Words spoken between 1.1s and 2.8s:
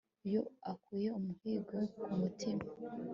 umuhigo ku mutima